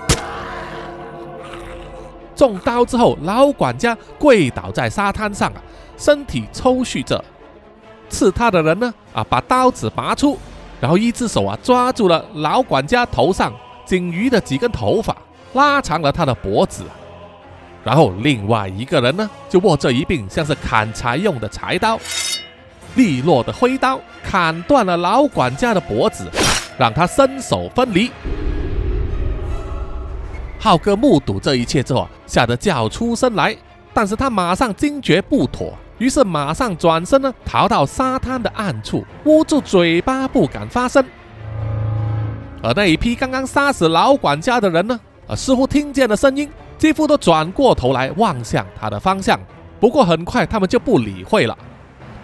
[2.37, 5.63] 中刀之后，老管家跪倒在沙滩上啊，
[5.97, 7.25] 身体抽搐着。
[8.09, 10.39] 刺他的人呢，啊，把刀子拔出。
[10.79, 13.51] 然后一只手啊抓住了老管家头上
[13.87, 15.17] 仅余的几根头发，
[15.55, 16.85] 拉长了他的脖子。
[17.83, 21.99] 然后另外一个人呢就握着一柄像是砍柴用的柴刀，
[22.95, 26.31] 利落的挥刀砍断了老管家的脖子，
[26.79, 28.11] 让他身首分离。
[30.59, 33.57] 浩哥目睹这一切之后，吓得叫出声来，
[33.95, 35.73] 但是他马上惊觉不妥。
[35.99, 41.05] 于是马上转身呢，逃到沙滩的暗处，捂住嘴巴不敢发声。
[42.63, 49.39] 而那一批刚刚杀死老管家的人呢，啊，似乎听见了声音，几乎都转过头来望向他的方向。
[49.79, 51.57] 不过很快他们就不理会了，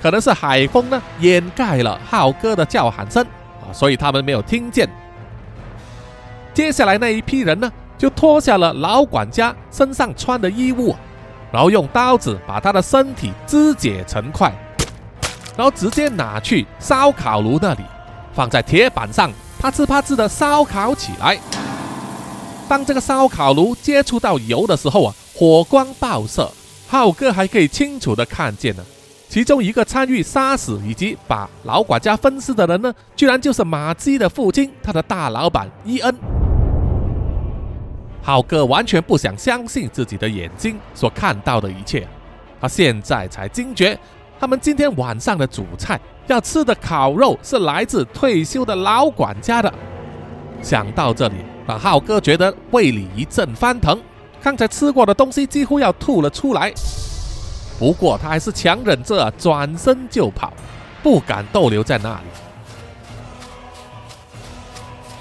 [0.03, 3.25] 可能是海风呢掩盖了浩哥的叫喊声
[3.63, 4.89] 啊，所以他们没有听见。
[6.53, 7.73] 接下来那一批人呢，
[8.03, 10.93] 就脱下了老管家身上穿的衣物。
[11.53, 14.53] 然后用刀子把他的身体肢解成块，
[15.57, 17.85] 然后直接拿去烧烤炉那里，
[18.35, 19.31] 放在铁板上，
[19.61, 21.39] 啪呲啪呲的烧烤起来。
[22.69, 26.51] 当这个烧烤炉接触到油的时候啊，火光爆射，
[26.89, 28.83] 浩哥还可以清楚的看见呢。
[29.29, 36.42] 其中一个参与杀死以及把老管家分尸的人呢，居然就是马基的父亲，他的大老板伊恩。
[38.23, 42.07] 浩哥完全不想相信自己的眼睛所看到的一切，
[42.61, 43.99] 他现在才惊觉，
[44.39, 49.73] 他们今天晚上的主菜要吃的烤肉是来自退休的老管家的。
[50.63, 51.35] 想到这里，
[51.67, 54.01] 让浩哥觉得胃里一阵翻腾，
[54.41, 56.73] 刚才吃过的东西几乎要吐了出来。
[57.79, 60.53] 不过他还是强忍着转身就跑，
[61.03, 62.42] 不敢逗留在那里。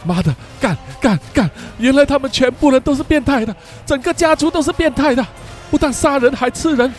[0.03, 1.49] 妈的，干干干！
[1.77, 5.25] 原来他们全部人都是变态的，整个家族都是变态的，
[5.69, 6.91] 不但杀人还吃人。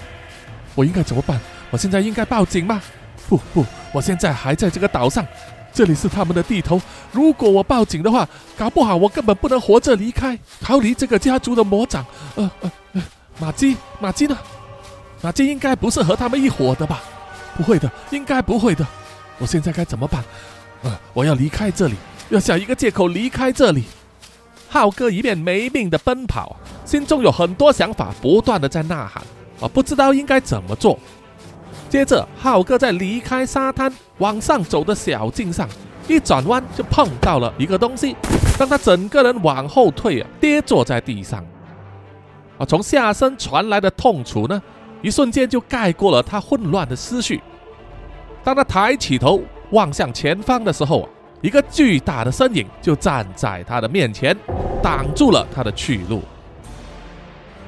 [0.74, 1.40] 我应该怎么办？
[1.70, 2.80] 我现在应该报警吗？
[3.28, 5.26] 不不，我现在还在这个岛上，
[5.72, 6.80] 这里是他们的地头。
[7.10, 12.04] 如果我报警的话，搞不好我根本不能活着离开，逃离这个家族的魔掌。
[12.36, 13.02] 呃呃呃，
[13.38, 14.36] 马基，马基呢？
[15.20, 17.00] 马基应该不是和他们一伙的吧？
[17.56, 18.86] 不会的，应该不会的。
[19.38, 20.22] 我现在该怎么办？
[20.82, 21.94] 呃，我要离开这里。
[22.32, 23.84] 要想一个借口离开这里，
[24.66, 29.22] 浩哥一面没命的奔跑，心中有很多想法，不断的在呐喊，
[29.60, 30.98] 啊，不知道应该怎么做。
[31.90, 35.68] 接着，浩哥在离开沙滩往上走的小径上，
[36.08, 38.16] 一转弯就碰到了一个东西，
[38.58, 41.44] 让他整个人往后退啊，跌坐在地上。
[42.56, 44.62] 啊，从下身传来的痛楚呢，
[45.02, 47.42] 一瞬间就盖过了他混乱的思绪。
[48.42, 51.08] 当他抬起头望向前方的时候啊。
[51.42, 54.34] 一个巨大的身影就站在他的面前，
[54.80, 56.22] 挡住了他的去路。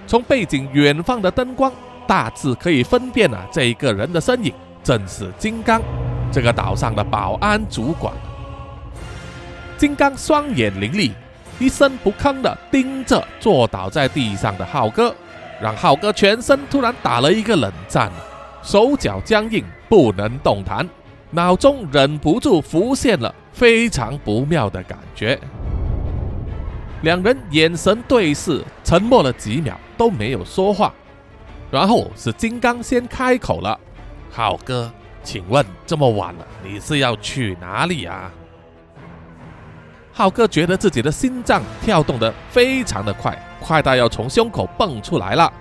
[0.07, 1.73] 从背景远方的灯光，
[2.07, 4.55] 大致可以分辨啊，这一个人的身影
[4.85, 5.83] 正是金刚，
[6.31, 8.15] 这个岛上的保安主管。
[9.77, 11.13] 金刚双眼凌厉，
[11.59, 15.13] 一声不吭的盯着坐倒在地上的浩哥，
[15.61, 18.09] 让浩哥全身突然打了一个冷战，
[18.63, 20.89] 手脚僵硬，不能动弹，
[21.33, 23.35] 脑中忍不住浮现了。
[23.55, 25.39] 非常不妙的感觉，
[27.03, 30.93] 两人眼神对视，沉默了几秒都没有说话。
[31.71, 33.79] 然后是金刚先开口了
[34.29, 34.93] ：“浩哥，
[35.23, 38.31] 请问这么晚了，你是要去哪里啊？”
[40.13, 45.53] 浩哥觉得自己的心脏跳动得非常的快，快到要从胸口蹦出来了。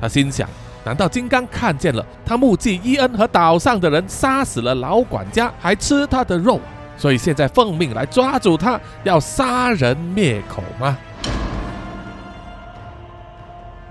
[0.00, 0.48] 他心想：
[0.84, 6.60] 难道金刚看见了他目击伊恩和岛上的人杀死了老管家，还吃他的肉？
[6.96, 10.96] 所以现在奉命来抓住他，要杀人灭口吗？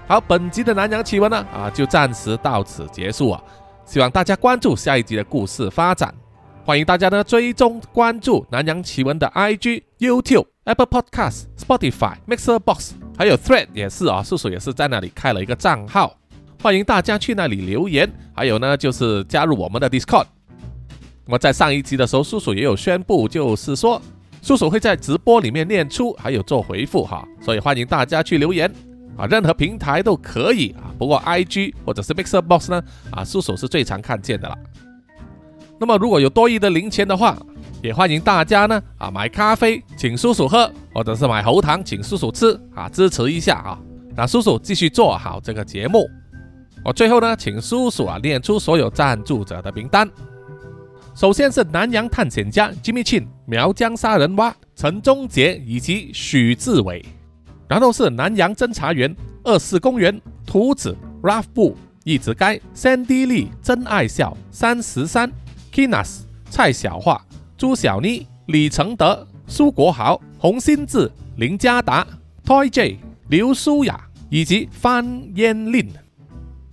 [0.08, 3.42] 好，本集的南洋奇闻呢，啊，就暂时到此结束啊。
[3.86, 6.14] 希望大家关注下一集的故事发展。
[6.66, 16.16] 欢迎大家呢追踪关注南洋奇闻的 IG、YouTube、Apple Podcasts、Spotify、Mixer Box，还有 Thread 也是啊，叔叔也是在那里开了一个账号，
[16.62, 18.10] 欢迎大家去那里留言。
[18.34, 20.26] 还有呢，就是加入我们的 Discord。
[21.26, 24.02] 那么在上一集的时候，叔叔也有宣布，就是说
[24.42, 28.70] 叔叔会在直播里面念出，还有做回复哈，所以欢迎大家去留言
[29.16, 34.58] 啊，任何平台都可以啊，不过 IG 或者是 Mixer Box 呢，啊，叔叔是最常看见的了。
[35.80, 37.38] 那么如果有多余的零钱的话，
[37.82, 43.80] 也欢迎大家呢啊买咖啡请叔叔喝，或者是买喉糖请叔叔吃啊，支持一下啊，
[44.16, 46.06] 让叔叔继续做好这个节目。
[46.84, 50.10] 我最后呢，请叔叔啊念出所有赞助者的名单。
[51.16, 57.06] 首先是南洋探险家 Jimmy Chin、苗疆杀人蛙陈忠杰以及许志伟，
[57.68, 65.32] 然后是南洋侦查员二四公园图子 Ralph 布一直该 Sandy Lee 真爱笑三十三
[65.72, 67.22] Kinas 蔡小桦。
[67.56, 72.06] 朱小妮、李承德、苏国豪、洪新志、林家达、
[72.44, 72.98] Toy J、
[73.30, 75.88] 刘舒雅以及范燕令。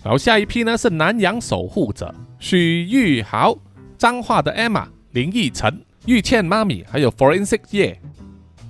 [0.03, 3.57] 然后下一批呢是南洋守护者许玉豪、
[4.01, 8.01] 彰化的 Emma、林奕晨、玉倩妈咪，还有 Forensic 叶。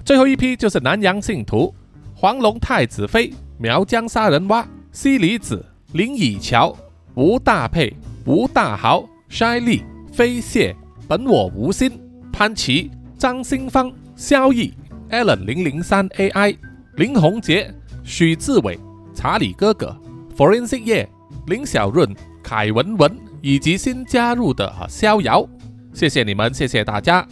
[0.05, 1.73] 最后一批就是南洋信徒
[2.17, 6.77] 黄龙太子妃、苗疆杀人蛙、西里子、林以乔、
[7.15, 10.75] 吴大佩、吴大豪、筛利、飞蟹、
[11.07, 11.93] 本我无心。
[12.33, 14.75] 潘琪、张新芳、萧毅、
[15.11, 16.57] Allen 零零三 AI、
[16.97, 17.73] 林宏杰、
[18.03, 18.77] 许志伟、
[19.15, 19.97] 查理哥哥、
[20.37, 21.09] Forensic 叶、
[21.47, 22.13] 林小润、
[22.43, 25.47] 凯文文以及新加入的哈逍遥，
[25.93, 27.27] 谢谢你们，谢谢大家。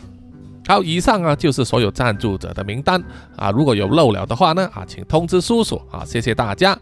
[0.66, 3.02] 好，以上啊就是所有赞助者的名单
[3.36, 6.78] 啊，如果有漏了的话呢啊，请通知叔叔啊，谢谢大家，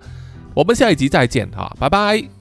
[0.54, 2.35] 我们下一集再见哈，拜拜。